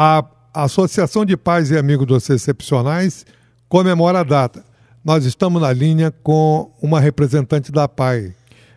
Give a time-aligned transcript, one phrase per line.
[0.00, 0.24] A
[0.54, 3.26] Associação de Pais e Amigos dos Excepcionais
[3.68, 4.64] comemora a data.
[5.04, 8.32] Nós estamos na linha com uma representante da PAI.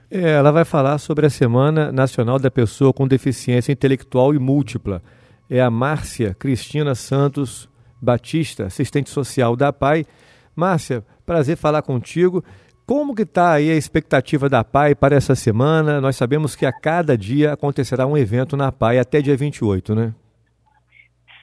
[0.09, 4.99] É, ela vai falar sobre a Semana Nacional da Pessoa com Deficiência Intelectual e Múltipla.
[5.47, 7.69] É a Márcia Cristina Santos
[8.01, 10.07] Batista, assistente social da PAI.
[10.55, 12.43] Márcia, prazer falar contigo.
[12.83, 16.01] Como que está aí a expectativa da PAI para essa semana?
[16.01, 20.15] Nós sabemos que a cada dia acontecerá um evento na PAI até dia 28, né?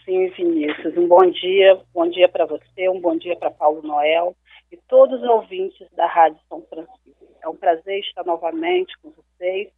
[0.09, 0.97] Sim, Vinícius.
[0.97, 4.35] Um bom dia, bom dia para você, um bom dia para Paulo Noel
[4.73, 7.27] e todos os ouvintes da Rádio São Francisco.
[7.45, 9.69] É um prazer estar novamente com vocês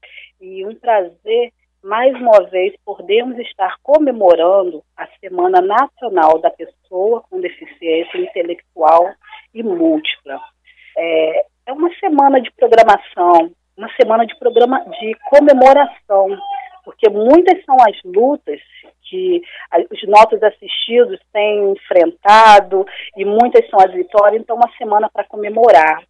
[0.41, 1.51] e um prazer,
[1.83, 9.13] mais uma vez, podermos estar comemorando a Semana Nacional da Pessoa com Deficiência Intelectual
[9.53, 10.41] e Múltipla.
[10.97, 16.39] É, é uma semana de programação, uma semana de programa de comemoração,
[16.85, 18.61] porque muitas são as lutas
[19.11, 19.43] que
[19.91, 26.03] os nossos assistidos têm enfrentado e muitas são as vitórias, então uma semana para comemorar.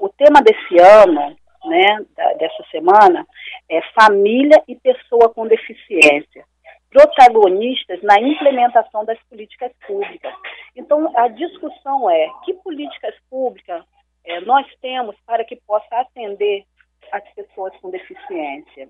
[0.00, 2.04] O tema desse ano, né,
[2.38, 3.24] dessa semana,
[3.70, 6.44] é família e pessoa com deficiência,
[6.90, 10.34] protagonistas na implementação das políticas públicas.
[10.74, 13.84] Então a discussão é que políticas públicas
[14.24, 16.64] é, nós temos para que possa atender
[17.12, 18.88] as pessoas com deficiência.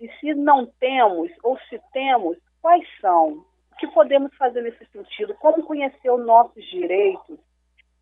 [0.00, 3.44] E se não temos, ou se temos, quais são?
[3.72, 5.34] O que podemos fazer nesse sentido?
[5.34, 7.38] Como conhecer os nossos direitos?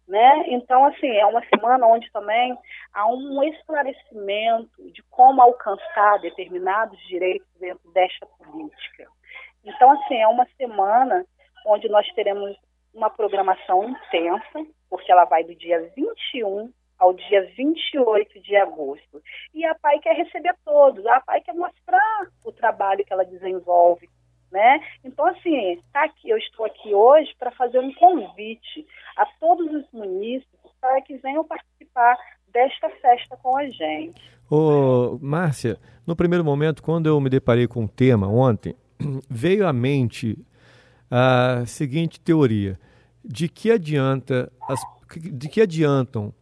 [0.08, 0.44] Né?
[0.48, 2.56] Então, assim, é uma semana onde também
[2.94, 9.08] há um esclarecimento de como alcançar determinados direitos dentro desta política.
[9.64, 11.26] Então, assim, é uma semana
[11.66, 12.56] onde nós teremos
[12.94, 19.22] uma programação intensa, porque ela vai do dia 21 ao dia 28 de agosto.
[19.52, 24.08] E a PAI quer receber todos, a PAI quer mostrar o trabalho que ela desenvolve.
[24.56, 24.80] Né?
[25.04, 29.84] Então, assim, tá aqui, eu estou aqui hoje para fazer um convite a todos os
[29.92, 32.16] munícipes para que venham participar
[32.50, 34.18] desta festa com a gente.
[34.50, 38.74] Ô, Márcia, no primeiro momento, quando eu me deparei com o tema ontem,
[39.28, 40.38] veio à mente
[41.10, 42.80] a seguinte teoria:
[43.22, 44.80] de que adianta as,
[45.14, 46.32] de que adiantam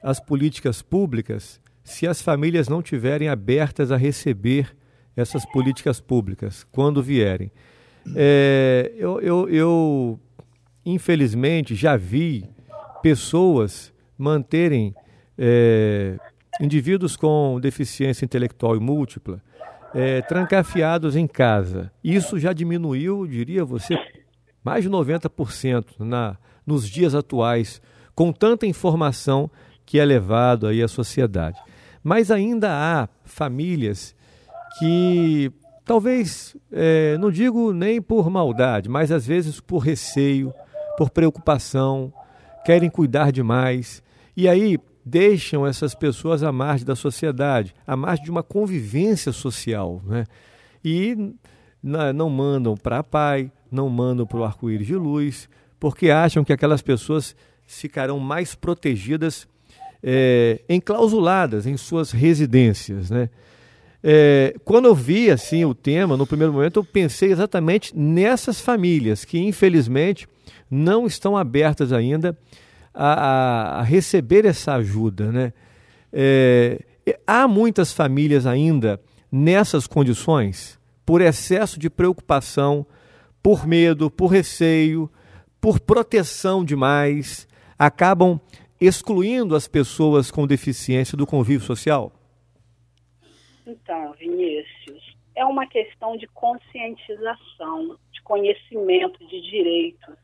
[0.00, 4.76] as políticas públicas se as famílias não tiverem abertas a receber
[5.20, 7.50] essas políticas públicas quando vierem?
[8.14, 10.20] É, eu, eu, eu,
[10.86, 12.48] infelizmente, já vi
[13.02, 14.94] pessoas manterem
[15.36, 16.16] é,
[16.60, 19.42] indivíduos com deficiência intelectual e múltipla
[19.94, 21.90] é, trancafiados em casa.
[22.02, 23.98] Isso já diminuiu, diria você,
[24.64, 26.36] mais de 90% na,
[26.66, 27.82] nos dias atuais,
[28.14, 29.50] com tanta informação
[29.84, 31.58] que é levado aí à sociedade.
[32.02, 34.14] Mas ainda há famílias
[34.78, 35.52] que
[35.84, 40.52] talvez, é, não digo nem por maldade, mas às vezes por receio,
[40.96, 42.12] por preocupação,
[42.64, 44.02] querem cuidar demais.
[44.36, 50.02] E aí deixam essas pessoas à margem da sociedade, à margem de uma convivência social.
[50.04, 50.26] Né?
[50.84, 51.16] E
[51.82, 55.48] não mandam para a pai, não mandam para o arco-íris de luz,
[55.80, 57.34] porque acham que aquelas pessoas
[57.66, 59.48] ficarão mais protegidas,
[60.02, 63.10] é, enclausuladas em suas residências.
[63.10, 63.30] Né?
[64.02, 69.24] É, quando eu vi assim o tema, no primeiro momento, eu pensei exatamente nessas famílias
[69.24, 70.28] que, infelizmente,
[70.70, 72.36] não estão abertas ainda
[72.94, 75.32] a, a, a receber essa ajuda.
[75.32, 75.52] Né?
[76.12, 76.84] É,
[77.26, 79.00] há muitas famílias ainda
[79.30, 82.86] nessas condições por excesso de preocupação,
[83.42, 85.10] por medo, por receio,
[85.60, 87.48] por proteção demais,
[87.78, 88.38] acabam
[88.80, 92.12] excluindo as pessoas com deficiência do convívio social?
[93.68, 100.16] Então, Vinícius, é uma questão de conscientização, de conhecimento de direitos.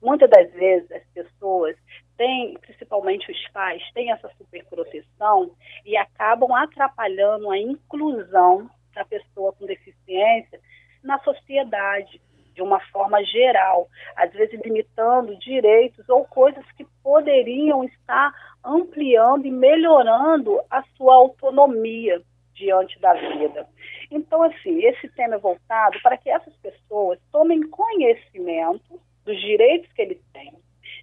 [0.00, 1.76] Muitas das vezes as pessoas
[2.16, 5.50] têm, principalmente os pais, têm essa superproteção
[5.84, 10.60] e acabam atrapalhando a inclusão da pessoa com deficiência
[11.02, 12.22] na sociedade,
[12.54, 18.32] de uma forma geral, às vezes limitando direitos ou coisas que poderiam estar
[18.64, 22.22] ampliando e melhorando a sua autonomia
[22.54, 23.66] diante da vida.
[24.10, 30.02] Então, assim, esse tema é voltado para que essas pessoas tomem conhecimento dos direitos que
[30.02, 30.52] eles têm,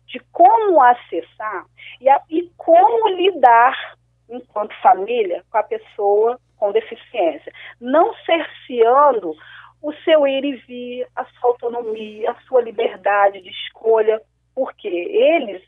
[0.08, 1.66] de como acessar
[2.02, 3.98] e, a, e como lidar
[4.30, 9.34] enquanto família com a pessoa com deficiência, não cerceando
[9.82, 14.22] o seu ir e vir, a sua autonomia, a sua liberdade de escolha,
[14.54, 15.64] porque eles,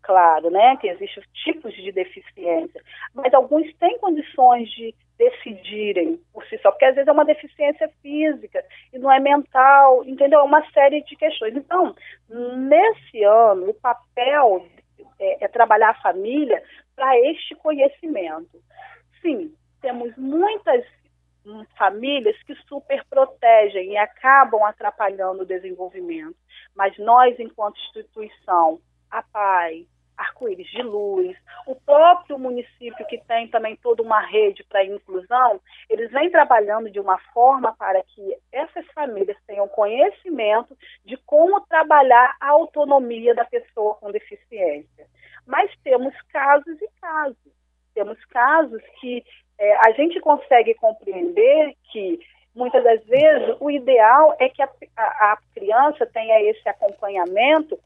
[0.00, 2.82] claro, né, que existem tipos de deficiência,
[3.14, 7.88] mas alguns têm condições de decidirem por si só, porque às vezes é uma deficiência
[8.00, 10.40] física e não é mental, entendeu?
[10.40, 11.54] É uma série de questões.
[11.54, 11.94] Então,
[12.28, 14.66] nesse ano, o papel
[15.20, 16.62] é, é trabalhar a família
[16.96, 18.60] para este conhecimento.
[19.20, 20.84] Sim, temos muitas
[21.46, 26.36] hum, famílias que super protegem e acabam atrapalhando o desenvolvimento.
[26.74, 28.80] Mas nós, enquanto instituição,
[29.10, 29.86] a PAI,
[30.22, 31.36] arco-íris de luz,
[31.66, 37.00] o próprio município que tem também toda uma rede para inclusão, eles vêm trabalhando de
[37.00, 43.94] uma forma para que essas famílias tenham conhecimento de como trabalhar a autonomia da pessoa
[43.96, 45.06] com deficiência.
[45.46, 47.52] Mas temos casos e casos.
[47.94, 49.24] Temos casos que
[49.58, 52.20] é, a gente consegue compreender que
[52.54, 57.78] muitas das vezes o ideal é que a, a, a criança tenha esse acompanhamento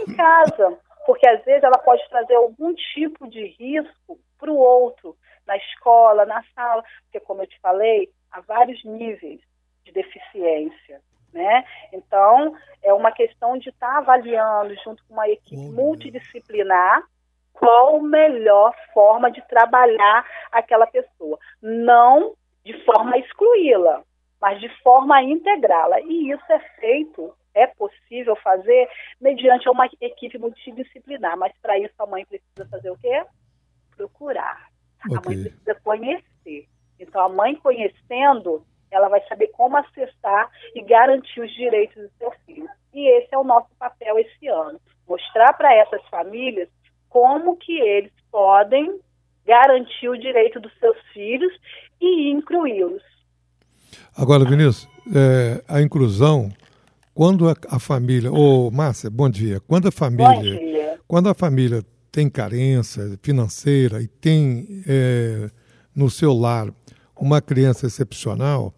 [0.00, 0.78] em casa,
[1.08, 5.16] porque às vezes ela pode trazer algum tipo de risco para o outro,
[5.46, 9.40] na escola, na sala, porque como eu te falei, há vários níveis
[9.86, 11.00] de deficiência.
[11.32, 11.64] Né?
[11.94, 15.72] Então, é uma questão de estar tá avaliando junto com uma equipe uhum.
[15.72, 17.02] multidisciplinar
[17.54, 21.38] qual a melhor forma de trabalhar aquela pessoa.
[21.62, 22.34] Não
[22.66, 24.02] de forma a excluí-la,
[24.38, 26.02] mas de forma a integrá-la.
[26.02, 28.88] E isso é feito é possível fazer
[29.20, 33.24] mediante uma equipe multidisciplinar, mas para isso a mãe precisa fazer o quê?
[33.96, 34.68] Procurar.
[35.04, 35.16] Okay.
[35.16, 36.68] A mãe precisa conhecer.
[36.98, 42.32] Então a mãe conhecendo, ela vai saber como acessar e garantir os direitos do seu
[42.44, 42.68] filho.
[42.92, 46.68] E esse é o nosso papel esse ano, mostrar para essas famílias
[47.08, 49.00] como que eles podem
[49.46, 51.52] garantir o direito dos seus filhos
[52.00, 53.02] e incluí-los.
[54.16, 56.50] Agora, Vinícius, é, a inclusão
[57.18, 59.58] quando a, a família, ô Márcia, bom dia.
[59.66, 65.50] Quando a família, quando a família tem carência financeira e tem é,
[65.92, 66.72] no seu lar
[67.16, 68.72] uma criança excepcional,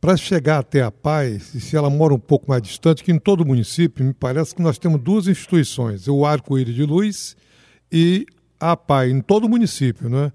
[0.00, 3.18] para chegar até a paz, e se ela mora um pouco mais distante, que em
[3.18, 7.36] todo o município, me parece que nós temos duas instituições, o Arco-Íris de Luz
[7.92, 8.26] e
[8.58, 10.32] a PAI, em todo o município, né?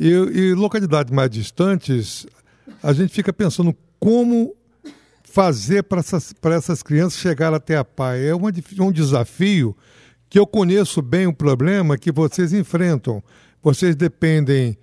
[0.00, 2.26] E, e localidades mais distantes,
[2.82, 4.56] a gente fica pensando como
[5.32, 8.26] fazer para essas, essas crianças chegar até a PAI?
[8.26, 8.50] É uma,
[8.80, 9.74] um desafio
[10.28, 13.22] que eu conheço bem o problema que vocês enfrentam.
[13.62, 14.76] Vocês dependem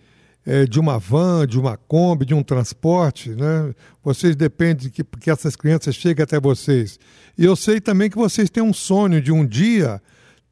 [0.46, 3.74] é, de uma van, de uma Kombi, de um transporte, né?
[4.04, 7.00] Vocês dependem que, que essas crianças cheguem até vocês.
[7.38, 10.02] E eu sei também que vocês têm um sonho de um dia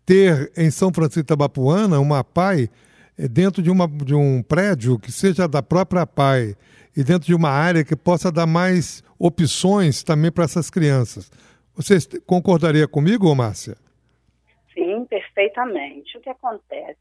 [0.06, 2.70] ter em São Francisco Tabapuana uma PAI
[3.18, 6.56] é, dentro de, uma, de um prédio que seja da própria PAI
[6.98, 11.30] e dentro de uma área que possa dar mais opções também para essas crianças.
[11.76, 13.78] Você concordaria comigo, Márcia?
[14.74, 16.18] Sim, perfeitamente.
[16.18, 16.98] O que acontece?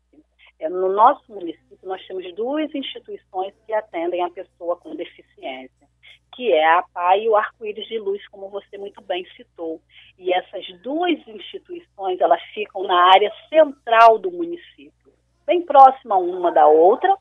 [0.61, 5.87] É, no nosso município, nós temos duas instituições que atendem a pessoa com deficiência,
[6.35, 9.81] que é a PAI e o Arco-Íris de Luz, como você muito bem citou.
[10.19, 15.13] E essas duas instituições, elas ficam na área central do município,
[15.47, 17.17] bem próxima uma da outra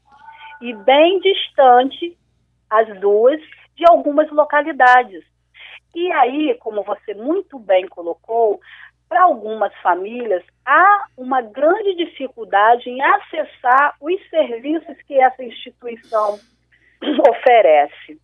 [0.62, 2.18] e bem distante
[2.70, 3.40] as duas,
[3.76, 5.24] de algumas localidades.
[5.94, 8.60] E aí, como você muito bem colocou,
[9.08, 16.40] para algumas famílias há uma grande dificuldade em acessar os serviços que essa instituição
[17.30, 18.20] oferece.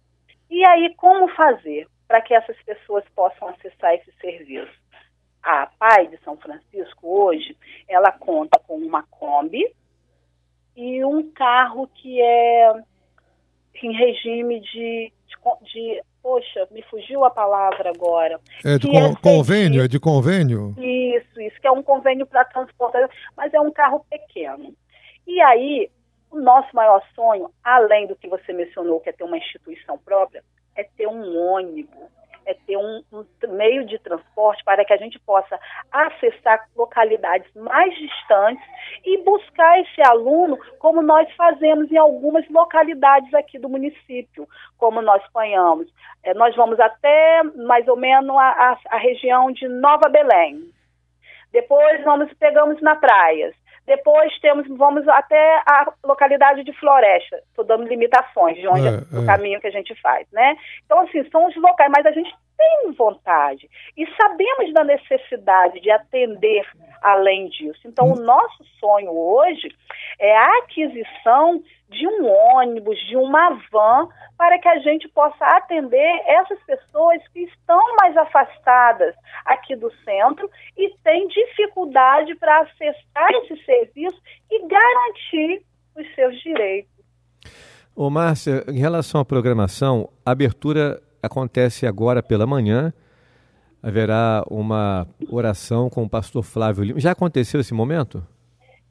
[0.50, 4.82] E aí, como fazer para que essas pessoas possam acessar esse serviço?
[5.42, 7.58] A PAI de São Francisco, hoje,
[7.88, 9.66] ela conta com uma Kombi
[10.76, 12.74] e um carro que é
[13.82, 18.40] em regime de, de, de poxa, me fugiu a palavra agora.
[18.64, 20.76] É de con, é convênio, é de convênio?
[20.78, 24.74] Isso, isso, que é um convênio para transportar, mas é um carro pequeno.
[25.26, 25.90] E aí,
[26.30, 30.44] o nosso maior sonho, além do que você mencionou, que é ter uma instituição própria,
[30.76, 32.10] é ter um ônibus
[32.46, 35.60] é ter um, um, meio de transporte para que a gente possa
[35.92, 38.64] acessar localidades mais distantes
[39.06, 45.24] e buscar esse aluno como nós fazemos em algumas localidades aqui do município, como nós
[45.32, 45.88] ponhamos.
[46.24, 50.72] É, nós vamos até mais ou menos a, a, a região de Nova Belém.
[51.52, 53.54] Depois vamos pegamos na praias.
[53.92, 57.36] Depois temos, vamos até a localidade de Floresta.
[57.50, 59.20] Estou dando limitações de onde é, é.
[59.20, 60.56] o caminho que a gente faz, né?
[60.86, 65.90] Então, assim, são os locais, mas a gente tem vontade e sabemos da necessidade de
[65.90, 66.64] atender
[67.02, 67.82] além disso.
[67.86, 68.14] Então, hum.
[68.14, 69.76] o nosso sonho hoje
[70.20, 76.22] é a aquisição de um ônibus, de uma van, para que a gente possa atender
[76.26, 79.16] essas pessoas que estão mais afastadas
[79.46, 85.64] aqui do centro e têm dificuldade para acessar esse serviço e garantir
[85.98, 86.92] os seus direitos.
[87.94, 92.94] Ô, Márcia, em relação à programação, abertura acontece agora pela manhã.
[93.82, 97.00] Haverá uma oração com o pastor Flávio Lima.
[97.00, 98.26] Já aconteceu esse momento?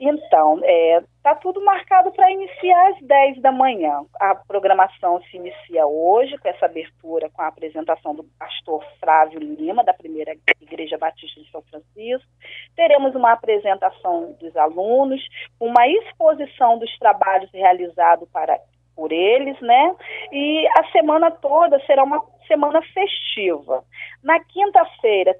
[0.00, 4.00] Então, está é, tá tudo marcado para iniciar às 10 da manhã.
[4.18, 9.84] A programação se inicia hoje, com essa abertura, com a apresentação do pastor Flávio Lima,
[9.84, 12.26] da primeira Igreja Batista de São Francisco.
[12.74, 15.20] Teremos uma apresentação dos alunos,
[15.60, 18.58] uma exposição dos trabalhos realizados para,
[19.00, 19.96] por eles, né?
[20.30, 23.82] E a semana toda será uma semana festiva.
[24.22, 25.34] Na quinta-feira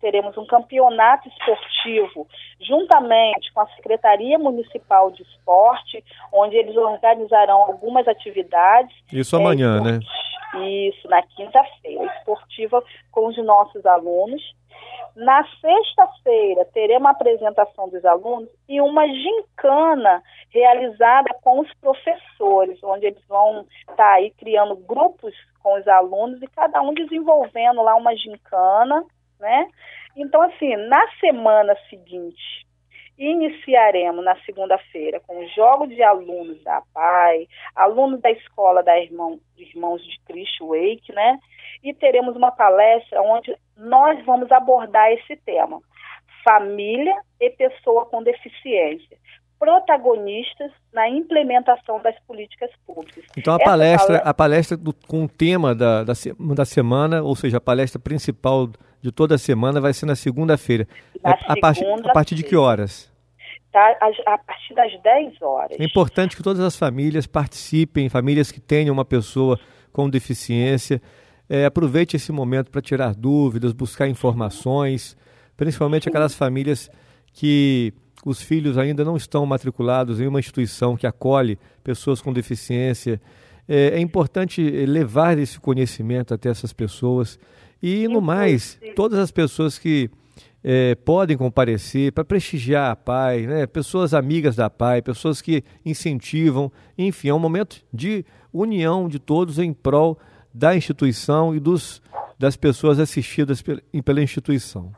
[0.00, 2.28] teremos um campeonato esportivo
[2.60, 8.94] juntamente com a Secretaria Municipal de Esporte, onde eles organizarão algumas atividades.
[9.12, 10.00] Isso amanhã, é, né?
[10.88, 14.40] Isso, na quinta-feira, esportiva com os nossos alunos.
[15.16, 23.06] Na sexta-feira, teremos uma apresentação dos alunos e uma gincana realizada com os professores, onde
[23.06, 27.94] eles vão estar tá aí criando grupos com os alunos e cada um desenvolvendo lá
[27.96, 29.04] uma gincana,
[29.38, 29.68] né?
[30.16, 32.66] Então, assim, na semana seguinte,
[33.20, 39.38] iniciaremos na segunda-feira com o jogo de alunos da PAI, alunos da escola da Irmão,
[39.58, 41.38] Irmãos de Cristo Wake, né?
[41.82, 45.80] E teremos uma palestra onde nós vamos abordar esse tema:
[46.44, 49.18] família e pessoa com deficiência
[49.60, 53.22] protagonistas na implementação das políticas públicas.
[53.36, 54.30] Então a Essa palestra, palestra...
[54.30, 56.14] a palestra do, com o tema da, da,
[56.54, 58.70] da, semana, ou seja, a palestra principal
[59.02, 60.88] de toda a semana vai ser na segunda-feira.
[61.22, 63.12] É, a, partir, a partir de que horas?
[63.70, 65.78] Tá, a, a, partir das 10 horas.
[65.78, 69.60] É importante que todas as famílias participem, famílias que tenham uma pessoa
[69.92, 71.02] com deficiência.
[71.52, 75.16] É, aproveite esse momento para tirar dúvidas, buscar informações,
[75.56, 76.88] principalmente aquelas famílias
[77.32, 77.92] que
[78.24, 83.20] os filhos ainda não estão matriculados em uma instituição que acolhe pessoas com deficiência.
[83.68, 87.36] É, é importante levar esse conhecimento até essas pessoas.
[87.82, 90.08] E, no mais, todas as pessoas que
[90.62, 93.66] é, podem comparecer para prestigiar a PAI, né?
[93.66, 99.58] pessoas amigas da PAI, pessoas que incentivam, enfim, é um momento de união de todos
[99.58, 100.16] em prol
[100.52, 102.02] da instituição e dos,
[102.38, 104.92] das pessoas assistidas pela instituição.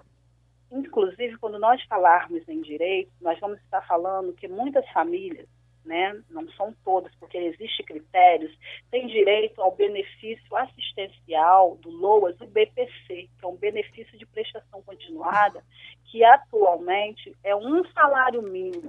[1.41, 5.49] Quando nós falarmos em direito, nós vamos estar falando que muitas famílias,
[5.85, 8.57] né, não são todas, porque existem critérios,
[8.91, 14.81] têm direito ao benefício assistencial do LOAS, o BPC, que é um benefício de prestação
[14.83, 15.65] continuada,
[16.05, 18.89] que atualmente é um salário mínimo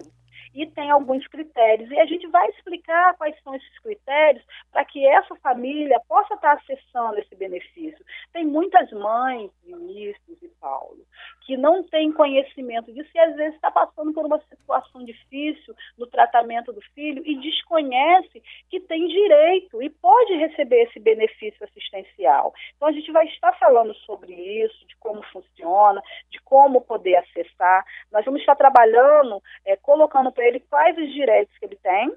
[0.53, 1.89] e tem alguns critérios.
[1.89, 6.53] E a gente vai explicar quais são esses critérios para que essa família possa estar
[6.53, 8.05] acessando esse benefício.
[8.31, 11.05] Tem muitas mães, ministros e Paulo,
[11.45, 16.07] que não têm conhecimento disso e às vezes está passando por uma situação difícil no
[16.07, 22.53] tratamento do filho e desconhece que tem direito e pode receber esse benefício assistencial.
[22.77, 27.85] Então a gente vai estar falando sobre isso, de como funciona, de como poder acessar.
[28.09, 32.15] Nós vamos estar trabalhando, é, colocando para ele quais os direitos que ele tem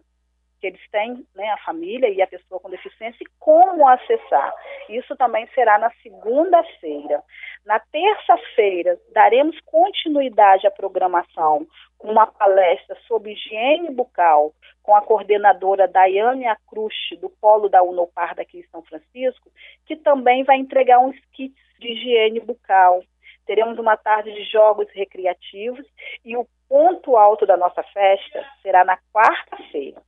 [0.60, 4.54] que eles têm, né, a família e a pessoa com deficiência, e como acessar.
[4.88, 7.22] Isso também será na segunda-feira.
[7.64, 11.66] Na terça-feira, daremos continuidade à programação
[11.98, 18.34] com uma palestra sobre higiene bucal com a coordenadora Daiane Acruste, do Polo da Unopar
[18.34, 19.50] daqui em São Francisco,
[19.84, 23.02] que também vai entregar uns kits de higiene bucal.
[23.46, 25.86] Teremos uma tarde de jogos recreativos
[26.24, 30.05] e o ponto alto da nossa festa será na quarta-feira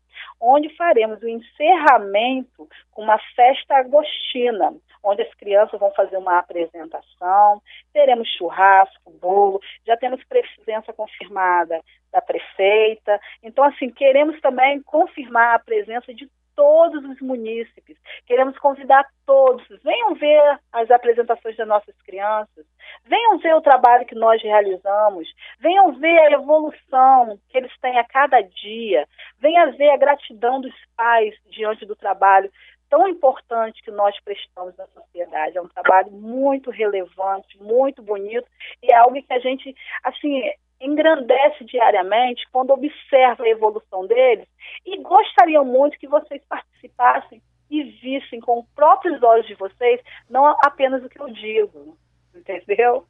[0.48, 4.74] onde faremos o encerramento com uma festa agostina,
[5.04, 7.62] onde as crianças vão fazer uma apresentação,
[7.92, 13.20] teremos churrasco, bolo, já temos presença confirmada da prefeita.
[13.42, 16.28] Então, assim, queremos também confirmar a presença de
[16.58, 17.96] todos os munícipes.
[18.26, 22.66] Queremos convidar todos, venham ver as apresentações das nossas crianças,
[23.06, 28.02] venham ver o trabalho que nós realizamos, venham ver a evolução que eles têm a
[28.02, 29.06] cada dia,
[29.38, 32.50] venham ver a gratidão dos pais diante do trabalho
[32.90, 35.58] tão importante que nós prestamos na sociedade.
[35.58, 38.48] É um trabalho muito relevante, muito bonito.
[38.82, 40.42] E é algo que a gente, assim,
[40.80, 44.46] engrandece diariamente quando observa a evolução deles
[44.86, 50.46] e gostaria muito que vocês participassem e vissem com os próprios olhos de vocês, não
[50.46, 51.98] apenas o que eu digo,
[52.34, 53.04] entendeu?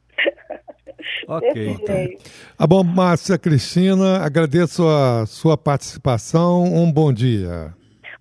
[1.28, 2.18] Ok.
[2.58, 6.64] Ah, bom, Márcia Cristina, agradeço a sua participação.
[6.64, 7.72] Um bom dia.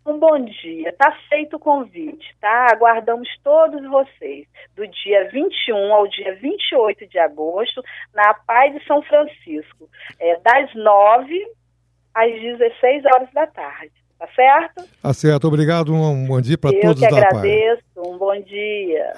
[0.08, 0.88] Um bom dia.
[0.88, 2.68] Está feito o convite, tá?
[2.72, 7.84] Aguardamos todos vocês do dia 21 ao dia 28 de agosto
[8.16, 11.46] na Paz de São Francisco, é, das 9
[12.16, 13.92] às 16 horas da tarde.
[14.18, 14.84] Tá certo?
[15.04, 15.48] Tá certo.
[15.48, 15.94] Obrigado.
[15.94, 17.84] Um bom dia para todos Eu que agradeço.
[17.98, 19.14] Um bom dia.